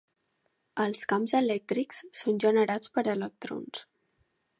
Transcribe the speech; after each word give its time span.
Els 0.85 1.01
camps 1.11 1.35
elèctrics 1.39 1.99
són 2.21 2.41
generats 2.45 2.93
per 2.97 3.05
electrons. 3.17 3.83